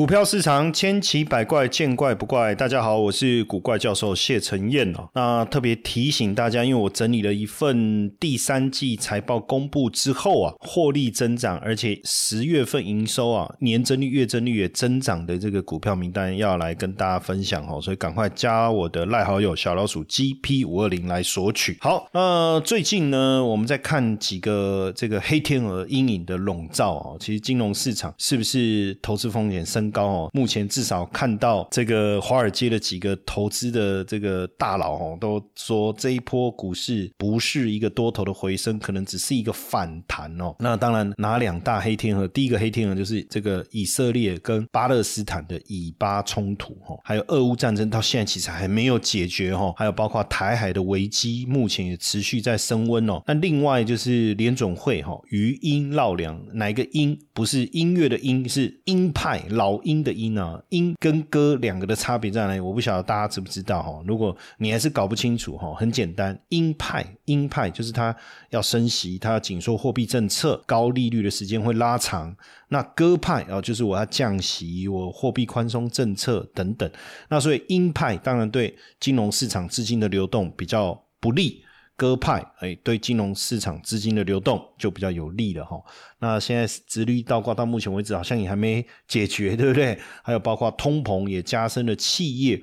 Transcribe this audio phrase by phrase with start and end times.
[0.00, 2.54] 股票市场千奇百怪，见怪不怪。
[2.54, 5.06] 大家好，我是古怪教授谢承彦哦。
[5.12, 17.78] 那特别提醒大家，因为我整理了一份第三季财报公布之后啊，获利增长，而且十月份营收啊，年增率、月增率也增长的这个股票名单，要来跟大家分享哦。
[17.78, 21.76] 所以赶快加我的赖好友小老鼠 GP 五二零来索取。
[21.78, 27.18] 好，那最近呢，我们在看几个这个黑天鹅阴影的笼罩哦。
[27.20, 30.30] 其实金融市场是不是投资风险升高哦？
[30.32, 40.54] 目前至少看到这个华尔街的几个投资的这个大佬哦，都说这一波股市不是一个多头的回升，可能只是一个反弹哦。
[40.58, 42.26] 那当然，哪两大黑天鹅？
[42.28, 53.22] 第一个黑天鹅就是这个以色列跟巴勒斯坦的以巴冲突哈，还有俄乌战争到现在其实还没有解决哈，还有包括台海的危机，目前也持续在升温哦。
[53.26, 60.10] 那另外就是联总会哈，余音绕梁，哪一个音不是音乐的音，是鹰派老鹰的。
[60.20, 62.60] 音啊，音跟歌两个的差别在哪里？
[62.60, 64.02] 我不晓得大家知不知道哈。
[64.06, 68.14] 如果你还是搞不清楚哈，很简单，鹰派鹰派就是它
[68.50, 72.36] 要升息，它要紧缩货币政策，高利率的时间会拉长。
[72.68, 76.90] 那鸽派啊，就是我要降息，我货币宽松政策等等。
[77.30, 81.64] 那所以鹰派当然对金融市场资金的流动比较不利。
[82.00, 85.78] 鸽派哎，对金融市场资金的流动就比较有利了哈。
[86.20, 90.00] 那现在直率倒挂到目前为止好像也还没解决，对不对？
[90.24, 92.62] 还有包括通膨也加深了企业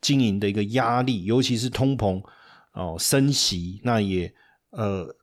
[0.00, 2.22] 经营的一个压力，尤其是通膨
[2.72, 4.32] 哦升息，那也
[4.70, 5.14] 呃。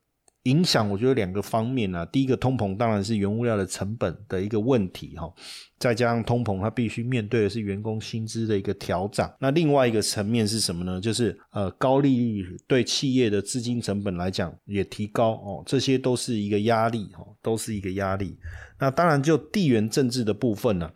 [0.48, 5.31] 影响我觉得两个方面啊，第一个通膨当然是原物料的成本的一个问题哈，
[5.78, 9.30] 再加上通膨它必须面对的是员工薪资的一个调整。
[9.39, 11.02] 那另外一个层面是什么呢？
[11.02, 18.38] 就是呃高利率对企业的资金成本来讲也提高哦，这些都是一个压力哈，都是一个压力。
[18.80, 20.89] 那当然就地缘政治的部分呢。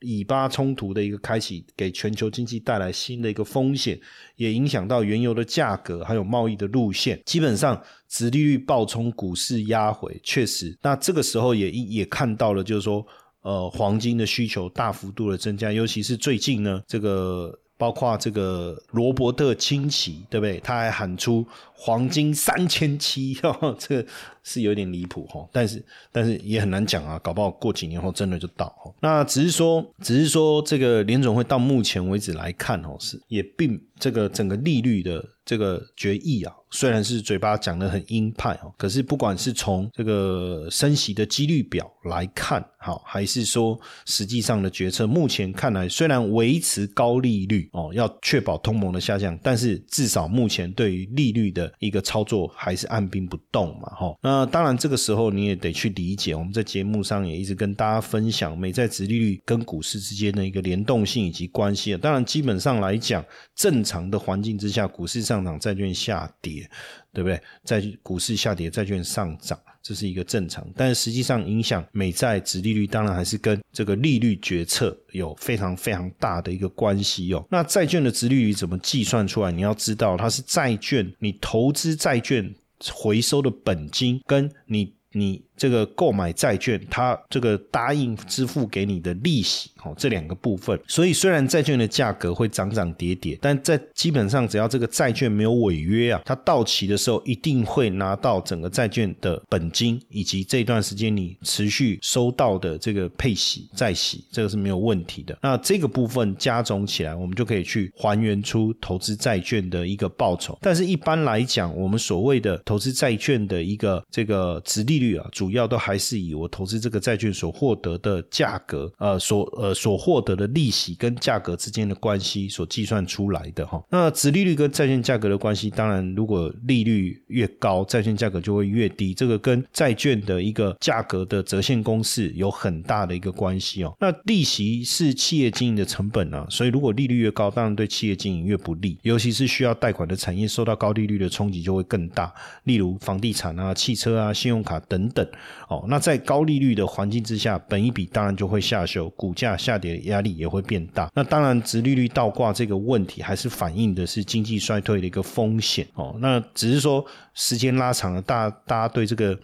[0.00, 3.98] 以巴冲突的一个开启，给全球经济带来新的一个风险，
[4.36, 7.20] 也影响到原油的价格，还有贸易的路线。
[7.24, 10.76] 基本上，殖利率暴冲，股市压回，确实。
[10.82, 13.04] 那这个时候也也看到了，就是说，
[13.40, 20.58] 呃，黄金的需求大幅度的增加，尤其是最近呢，这个包括这个罗伯特清崎，对不对？
[20.60, 21.46] 他还喊出
[21.76, 23.38] 黄金三千七，
[23.78, 24.08] 这个。
[24.48, 28.94] 是有点离谱哈，但是但是也很难讲啊，搞不好过几年后真的就到哈。
[29.00, 54.14] 那只是说，只是说这个联总会到目前为止来看哦，是也并这个整个利率的这个决议啊，虽然是嘴巴讲的很鹰派哦，可是不管是从这个升息的几率表来看，好，还是说实际上的决策，目前看来虽然维持高利率哦，要确保通膨的下降，但是至少目前对于利率的一个操作还是按兵不动嘛，哈。
[54.22, 61.96] 那当然，这个时候你也得去理解，我们在节目上也一直跟大家分享美债殖利率跟股市之间的一个联动性以及关系。
[61.96, 63.24] 当然，基本上来讲，
[63.54, 66.68] 正常的环境之下，股市上涨，债券下跌，
[67.16, 67.40] 对不对？
[67.64, 70.62] 在股市下跌，债券上涨，这是一个正常。
[70.76, 77.42] 但是实际上，影响美债殖利率，当然还是跟这个利率决策有非常非常大的一个关系哦。
[77.50, 79.50] 那债券的殖利率怎么计算出来？
[79.50, 82.54] 你要知道，它是债券，你投资债券。
[82.92, 85.42] 回收的本金跟你你。
[85.56, 90.78] 这个购买债券，它这个答应支付给你的利息，哦，这两个部分。
[90.86, 105.36] 所以虽然债券的价格会涨涨跌跌，但在基本上只要这个债券没有违约啊，它到期的时候一定会拿到整个债券的本金，以及这段时间你持续收到的这个配息、债息，这个是没有问题的。
[105.42, 110.58] 那这个部分加总起来，我们就可以去还原出投资债券的一个报酬。
[110.60, 123.80] 但是一般来讲，我们所谓的投资债券的一个这个值利率啊，主主要都还是以我投资这个债券所获得的价格，呃，所呃所获得的利息跟价格之间的关系所计算出来的哈。
[123.88, 129.14] 那殖利率跟债券价格的关系，当然如果利率越高，债券价格就会越低。
[129.14, 133.96] 这个跟债券的一个价格的折现公式有很大的一个关系哦。
[134.00, 142.34] 那利息是企业经营的成本啊，所以如果利率越高，当然对企业经营越不利，尤其是需要贷款的产业，受到高利率的冲击就会更大。
[142.64, 145.24] 例如房地产啊、汽车啊、信用卡等等。
[145.68, 151.10] 哦，那在高利率的环境之下，本一比当然就会下修，股价下跌的压力也会变大。
[151.14, 155.86] 那当然，殖利率倒挂这个问题，还是反映的是经济衰退的一个风险。
[155.94, 157.04] 哦，那只是说
[157.34, 159.38] 时间拉长了，大大家对这个。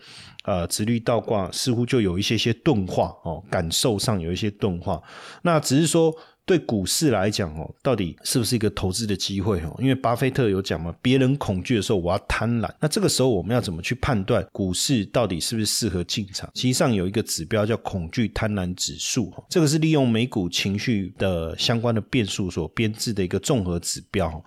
[0.44, 5.00] 呃，直率倒挂似乎就有一些些钝化哦，感受上有一些钝化。
[5.42, 6.12] 那只是说，
[6.44, 9.76] 对股市来讲哦，到底是不是一个投资的机会哦？
[9.78, 12.68] 因为巴菲特有讲嘛，别人恐惧的时候，我要贪婪。
[12.80, 16.50] 那这个时候我们要怎么去判断股市到底是不是适合进场？
[16.54, 24.42] 其实上有一个指标叫恐惧贪婪指数，这个是利用美股情绪的相关的变数所编制的一个综合指标。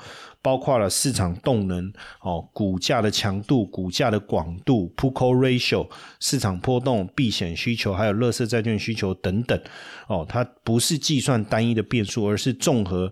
[0.46, 5.90] 包括了市场动能、哦股价的强度、股价的广度、p u c o ratio、
[6.20, 9.60] 市场波动、避险需求，还有乐色债券需求等等。
[10.08, 13.12] 哦，它不是计算单一的变数，而是综合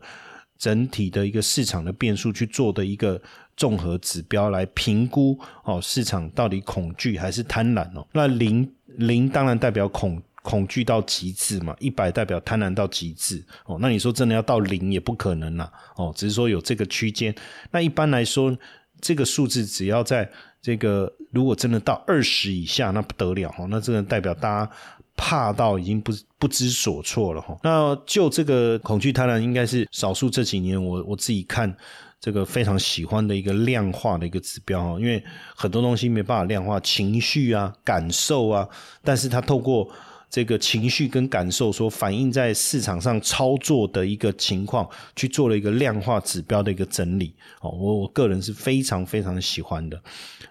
[0.59, 3.19] 整体的一个市场的变数去做的一个
[3.57, 8.07] 综合指标来评估哦市场到底恐惧还是贪婪哦。
[8.13, 10.21] 那零零当然代表恐。
[10.43, 13.77] 恐惧到极致嘛，一百代表贪婪到极致哦。
[13.79, 17.33] 那你说真的要到零也不可能啦哦，只是说有这个区间。
[17.71, 18.55] 那一般来说，
[19.01, 20.29] 这个数字只要在
[20.61, 23.67] 这个如果真的到二十以下，那不得了哦。
[23.69, 24.71] 那这个代表大家
[25.15, 27.57] 怕到已经不不知所措了哈。
[27.63, 31.73] 那就这个恐惧贪婪，应该是少数这几年我我自己看
[32.19, 34.99] 这个非常喜欢的一个量化的一个指标哈。
[34.99, 35.23] 因为
[35.55, 38.67] 很多东西没办法量化，情绪啊、感受啊，
[39.03, 39.89] 但是它透过
[40.33, 50.03] 这个情绪跟感受所反映在市场上操作的一个情况，去做了一个量化指标的一个整理哦，我我个人是非常非常喜欢的。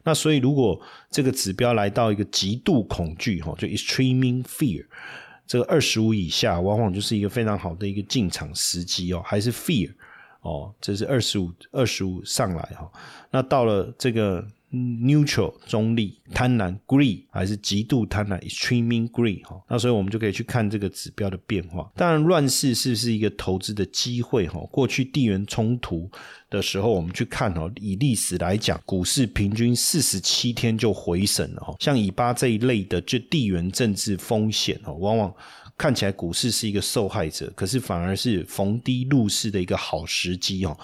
[0.05, 0.81] 那所以如果
[1.11, 4.87] 这个指标来到一个极度恐惧哈，就 extreme fear，
[5.49, 9.91] 这个二十五以下，往往就是一个非常好的一个进场时机哦，还是 fear
[10.43, 12.89] 哦，这是二十五二十五上来哈，
[13.33, 14.47] 那到了这个。
[14.73, 21.91] Neutral 中立，贪婪 greed 还是极度贪婪 extreme greed 哈，那所以我们就可以去看这个指标的变化。
[21.95, 24.59] 当然，乱世是不是一个投资的机会哈？
[24.71, 26.11] 过去地缘冲突
[26.49, 31.75] 的时候，我们去看哦，以历史来讲，股市平均四十七天就回升了哈。
[31.79, 35.35] 像以巴这一类的，就地缘政治风险哦，往往
[35.77, 40.77] 看起来股市是一个受害者，可是反而是逢低入市的一个好时机哦。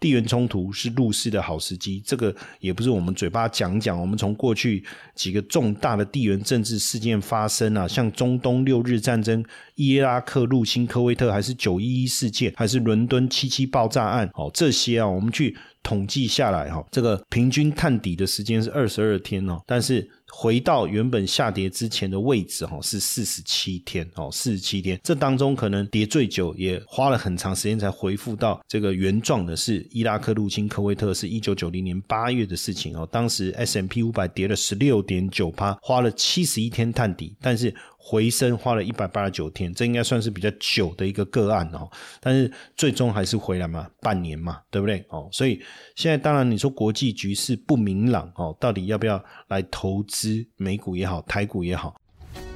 [0.00, 3.98] 地缘冲突是入市的好时机，这个也不是我们嘴巴讲讲。
[3.98, 9.42] 我们从过去几个重大的地缘政治事件发生啊，像中东六日战争、
[9.76, 20.10] 伊拉克入侵科威特，还是九一一事件，还是伦敦七七爆炸案，哦，这些啊，我们去统计下来哈，这个平均探底的时间是二十二天哦，但是。
[20.36, 37.72] 回到原本下跌之前的位置，哈，是四十七天，哦，四十七天，这当中可能跌最久，也花了很长时间才回复到这个原状的，是伊拉克入侵科威特，是一九九零年八月的事情，哦，当时 S M P 五百跌了十六点九趴，花了七十一天探底，但是。
[38.06, 41.90] 回升花了一百八十九天，这应该算是比较久的一个个案哦。
[42.20, 45.02] 但是最终还是回来嘛，半年嘛，对不对？
[45.08, 45.58] 哦，所以
[45.96, 51.96] 现在当然你说国际局势不明朗哦，到底要不要来投资美股也好，台股也好？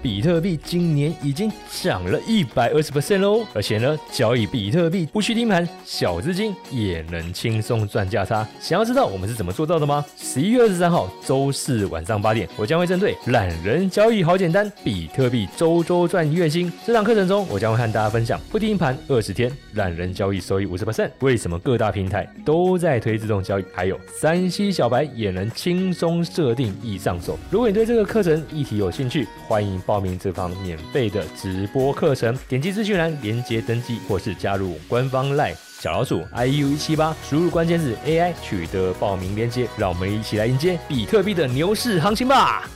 [0.01, 1.51] 比特币今年已经
[1.83, 8.47] 涨了一百二十 percent 喽，而且呢，交易比特币不需盯盘，小资金也能轻松赚价差。
[8.61, 10.05] 想要知道我们是怎么做到的吗？
[10.17, 21.11] 十一月二十三号周四晚上八点，我将会针对懒人交易好简单，比特币周周赚月薪这堂课程中，我将会和大家分享不盯盘二十天，懒人交易收益五十 percent。
[21.21, 23.65] 为什么各大平台都在推自动交易？
[23.75, 27.37] 还有三 C 小白也能轻松设定易上手。
[27.51, 29.83] 如果你对这个课程议题有兴趣，欢迎。
[29.89, 42.69] 报名这堂免费的直播课程，点击资讯栏连接登记，或是加入官方 LINE 小老鼠 iu 一七八，输入关键字 AI 取得报名链接，让我们一起来迎接比特币的牛市行情吧！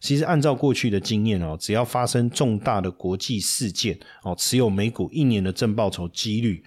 [0.00, 6.64] 其实按照过去的经验哦，只要发生重大的国际事件哦，持有美股一年的正报酬几率。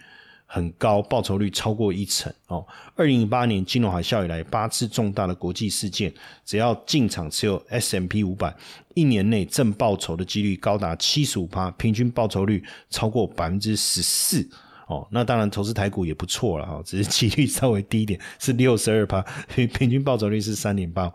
[0.54, 2.64] 很高，报酬率超过一成哦。
[2.96, 6.14] 二零一八年金融海啸以来，八次重大的国际事件，
[6.46, 8.56] 只要进场持有 S M P 五百，
[8.94, 14.48] 一年内正报酬的几率高达七十五趴，平均报酬率超过百分之十四。
[14.94, 21.12] 哦，那当然投资台股也不错了哈，只是几率稍微低一点，是六十二趴，平均报酬率是三点八。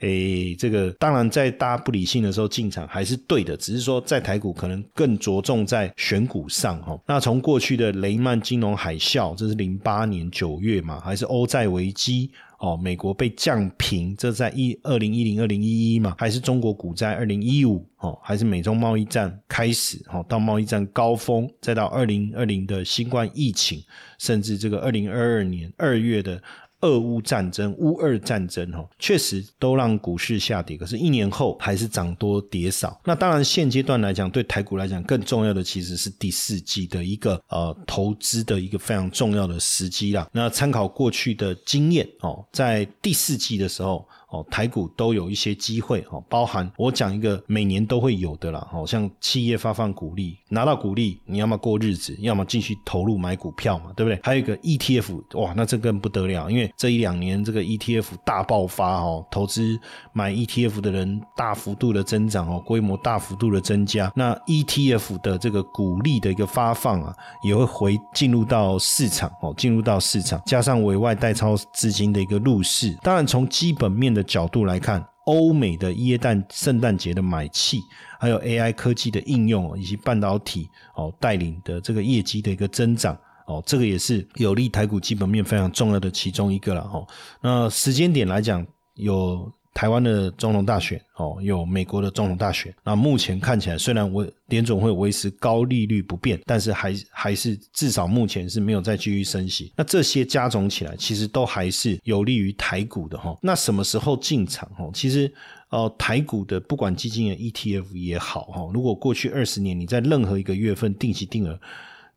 [0.00, 6.98] 诶，这个当然在大家不理性的时候进场还是对的，只是说在台股可能更着重在选股上哈。
[7.06, 12.30] 那从过去的雷曼金融海啸，这是零八年九月嘛，还是欧债危机？
[12.58, 23.82] 哦，美国被降平，这在一二零一零二零一一嘛，还是中国股灾二零一五哦，还是美中贸易战开始哦，到贸易战高峰，再到二零二零的新冠疫情，
[24.18, 26.42] 甚至这个二零二二年二月的。
[26.80, 30.76] 俄乌战争、乌二战争，哈，确实都让股市下跌。
[30.76, 33.00] 可是，一年后还是涨多跌少。
[33.04, 40.28] 那当然，现阶段来讲，对台股来讲，更重要的其实是第四季的一个呃投资的一个非常重要的时机啦。
[40.32, 44.06] 那参考过去的经验哦，在第四季的时候。
[44.28, 54.20] 哦，台股都有一些机会哦，包含我讲一个每年都会有的啦，哦，像企业发放股利，拿到股利，你要么过日子，要么继续投入买股票嘛，对不对？
[54.22, 59.78] 还有一个 ETF，哇，那这更不得了，因为这一两年这个 ETF 大爆发哦，投资
[60.12, 77.80] 买 ETF 的人大幅度的增长哦，规模大幅度的增加，那 ETF 的这个股利的一个发放啊，也会回进入到市场哦，进入到市场，加上委外代操资金的一个入市，当然从基本面的角度来看，欧美的耶诞圣诞节的买气，
[78.18, 87.06] 还有 AI 科技的应用以及半导体哦带领的这个业绩的一个增长哦，这个也是有利台股基本面非常重要的其中一个了哦。
[87.40, 89.50] 那时间点来讲，有。
[89.78, 92.74] 台湾的总统大选哦，有美国的总统大选。
[92.82, 99.72] 那目前看起来，虽然我联总会维持高利率不变，但是还还是至少目前是没有再继续升息。
[99.76, 103.38] 那这些加总起来，其实都还是有利于台股的哈。
[103.40, 104.90] 那什么时候进场哈？
[104.92, 105.32] 其实
[105.68, 111.56] 哦，台股的不管基金的 ETF 也好哈，如果过去二十年你在任何一个月份定期定额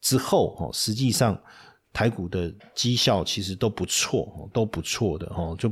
[0.02, 1.40] 之后哈，实际上。
[1.94, 5.54] 台股的绩效其实都不错，都不错的哦。
[5.60, 5.72] 就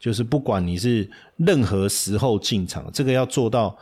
[0.00, 3.76] 就是不管你是任何时候进场，这个要做到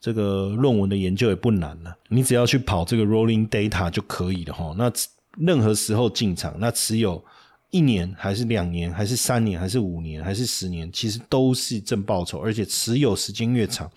[0.00, 1.92] 这个论文的研究也不难了。
[2.08, 4.72] 你只要去跑这个 rolling data 就可以了哈。
[4.78, 4.90] 那
[5.36, 7.22] 任何时候进场，那持有
[7.70, 13.90] 一年还是两年，还是三年，还是五年，还是十年，其实都是正报酬，而且持有时间越长，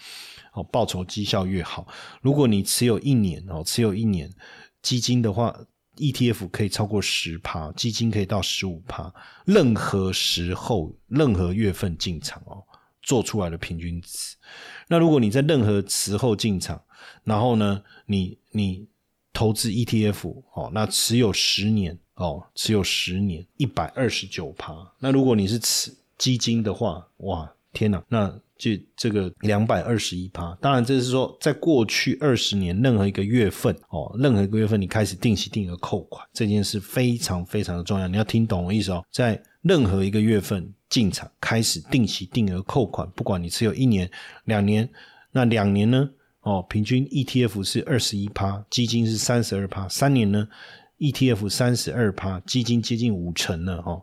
[0.53, 1.87] 哦，报酬绩效越好。
[2.21, 4.27] 如果你持有一年哦，持有一年
[4.81, 5.55] 基金的话。
[5.95, 9.13] ETF 可以超过十趴，基金可以到十五趴，
[9.45, 12.63] 任何时候、任何月份进场哦，
[13.01, 14.35] 做出来的平均值。
[14.87, 16.81] 那如果你在任何时候进场，
[17.23, 18.87] 然后呢，你你
[19.33, 24.93] 投资 ETF 哦，那持有十年哦，持有十年一百二十九趴。
[24.99, 28.33] 那如果你是持基金的话，哇，天哪，那。
[28.57, 39.03] 就这个两百二十一趴，当然这是说，在过去二十年任何一个月份哦，任何一个月份你开始定期定额扣款，这件事非常非常的重要，你要听懂我意思哦。
[39.11, 44.09] 在任何一个月份进场开始定期定额扣款，不管你持有一年、
[44.45, 44.89] 两年，
[45.33, 46.09] 那两年呢？
[46.43, 50.47] 哦，平均 ETF 是二十一趴，基金是三十二趴，三年呢
[50.99, 54.01] ？ETF 三十二趴，基金接近五成了哦。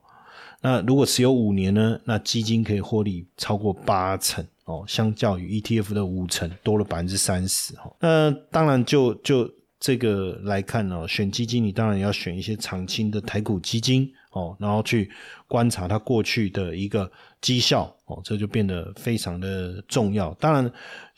[0.64, 2.00] 那如果持有五年呢？
[2.04, 7.92] 那基金可以获利超过八成哦，相较于 ETF 的五成多了百分之三十哈。
[7.98, 9.50] 那当然就就
[9.80, 15.10] 这个来看呢，选基金你当然要选一些长青的台股基金哦，然后去
[15.48, 20.32] 观察它过去的一个绩效哦，这就变得非常的重要。
[20.34, 20.72] 当然，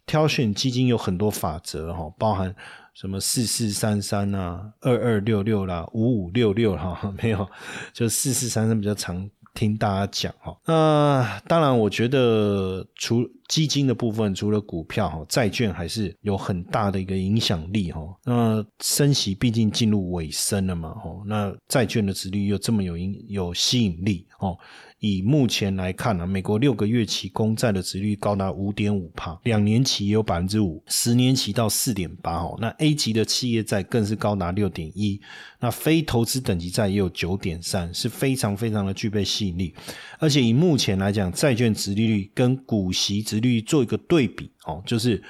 [0.06, 2.54] 挑选基金有很多法则哈，包含
[2.94, 7.46] 什么四四三三啊、二二六六啦、五五六六哈，没有，
[7.92, 9.28] 就四四三三比较长。
[9.54, 18.00] 听大家讲哈，那当然，我觉得除基金的部分，除了股票哈，债券还是有很大的一个影响力哈。
[18.24, 24.58] 那升息毕竟进入尾声了嘛，哈，那债券的值率又这么有影有吸引力哦。
[25.04, 32.56] 以目前来看呢，美国六个月期公债的值率高达五点五帕，两年期也有百分之五，十年期到四点八哦。
[32.58, 35.20] 那 A 级的企业债更是高达六点一，
[35.60, 39.74] 那非投资等级债也有九点三，是非常非常的具备吸引力。
[40.18, 45.22] 而且以目前来讲，债券值利率跟股息值率做一个对比哦，就是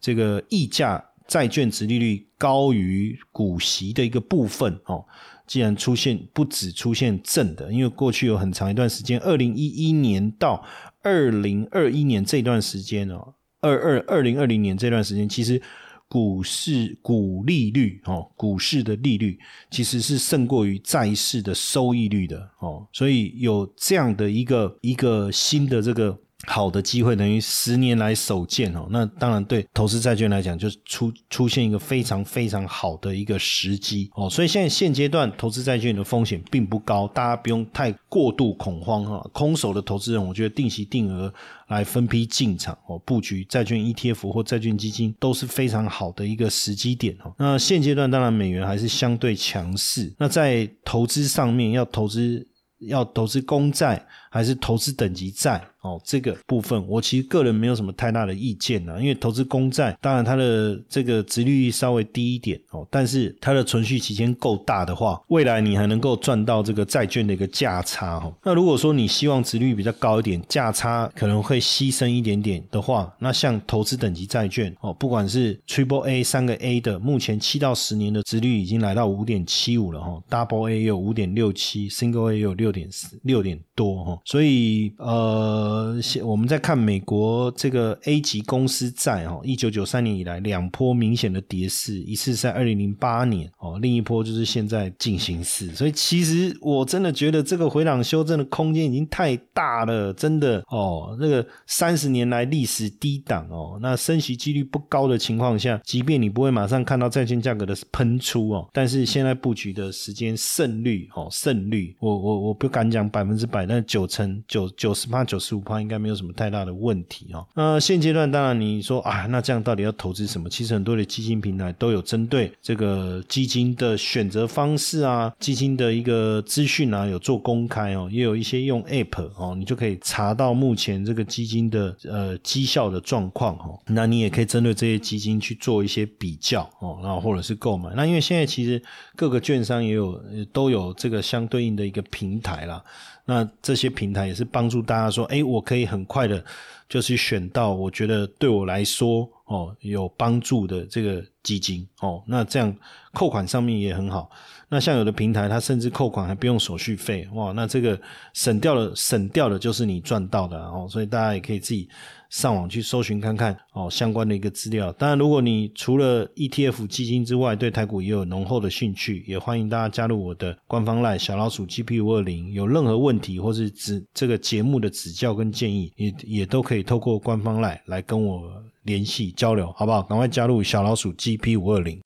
[0.00, 5.04] 这个溢价债券值利率高于股息的一个部分哦。
[5.50, 10.64] 既然出现不止出现正的，因为过去有很长一段时间，二零一一年到
[11.02, 15.60] 二零二一年这段时间哦，二二二零二零年这段时间，其实
[16.06, 19.40] 股市股利率哦，股市的利率
[19.72, 26.16] 其实是胜过于债市的收益率的哦，所以有这样的一个一个新的这个。
[26.46, 39.24] 好的机会等于十年来首见哦，那当然对投资债券来讲，就出出现一个非常非常好的一个时机哦，所以现在现阶段投资债券的风险并不高，大家不用太过度恐慌哈。
[39.32, 41.32] 空手的投资人，我觉得定期定额
[41.68, 47.32] 来分批进场哦，布局债券 ETF 或债券基金都是非常好的一个时机点哦。
[47.38, 52.48] 那现阶段当然美元还是相对强势，那在投资上面要投资
[52.88, 55.60] 要投资公债还是投资等级债？
[55.82, 68.30] 哦，这个部分我其实个人没有什么太大的意见呢，因为投资公债，当然它的这个值率稍微低一点哦，但是它的存续期间够大的话，未来你还能够赚到这个债券的一个价差哈。
[68.44, 95.74] 那如果说你希望值率比较高一点，价差可能会牺牲一点点的话，那像投资等级债券哦，不管是 Triple A 三个 A 的，目前七到十年的值率已经来到五点七五了哈，Double A 有五点六七，Single A 有六点四六点多哈，所以呃，我们在看美国这个 A 级公司债哦，一九九三年以来两波明显的跌势，一次在二零零八年哦，另一波就是现在进行式。
[95.74, 117.46] 所以其实我真的觉得这个回档修正的空间已经太大了，真的哦，那个三十年来历史低档哦，那升息几率不高的情况下，即便你不会马上看到债券价格的喷出哦，但是现在布局的时间胜率哦，胜率我我我不敢讲百分之百，但九成九九十八九十五趴应该没有什么太大的问题哦。
[117.54, 120.50] 那现阶段当然你说啊，那这样到底要投资什么？
[120.50, 133.78] 其实很多的基金平台都有针对这个基金的选择方式啊，基金的一个资讯啊，有做公开哦，也有一些用 App 哦，你就可以查到目前这个基金的呃绩效的状况哦。
[133.86, 137.90] 那你也可以针对这些基金去做一些比较哦，然后或者是购买。
[137.94, 138.82] 那因为现在其实
[139.14, 140.20] 各个券商也有
[140.52, 142.82] 都有这个相对应的一个平台啦。
[143.26, 146.42] 那这些平台也是帮助大家说，哎，我可以很快的，
[146.88, 152.22] 就是选到我觉得对我来说哦有帮助的这个基金哦。
[152.26, 152.74] 那这样
[153.12, 154.30] 扣款上面也很好。
[154.70, 158.00] 那像有的平台，它甚至扣款还不用手续费，哇，那这个
[158.32, 160.86] 省掉了，省掉的就是你赚到的哦。
[160.88, 161.86] 所以大家也可以自己
[162.30, 164.90] 上网去搜寻看看哦，相关的一个资料。
[164.92, 172.52] 当然，如果你除了 ETF 基金之外，对台股也有浓厚的兴趣，也欢迎大家加入我的官方 LINE 小老鼠 GP 五二零。
[172.52, 178.50] 有任何问题或是指这个节目的指教跟建议，也也都可以透过官方 LINE 来跟我
[178.84, 180.00] 联系交流，好不好？
[180.02, 182.00] 赶快加入小老鼠 GP 五二零。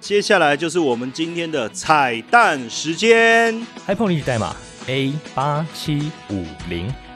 [0.00, 3.54] 接下来就是我们今天的彩蛋时间
[3.86, 4.56] ，iPhone 历史代码
[4.86, 7.07] A 八七五零。